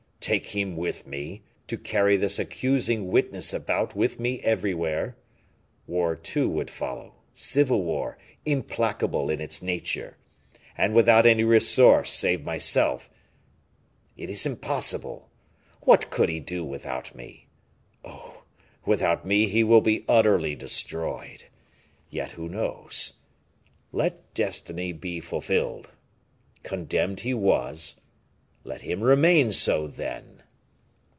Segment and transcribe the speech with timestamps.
[0.23, 1.41] Take him with me?
[1.65, 5.17] To carry this accusing witness about with me everywhere?
[5.87, 10.17] War, too, would follow civil war, implacable in its nature!
[10.77, 13.09] And without any resource save myself
[14.15, 15.31] it is impossible!
[15.81, 17.47] What could he do without me?
[18.05, 18.43] Oh!
[18.85, 21.45] without me he will be utterly destroyed.
[22.11, 23.13] Yet who knows
[23.91, 25.89] let destiny be fulfilled
[26.61, 27.95] condemned he was,
[28.63, 30.37] let him remain so then!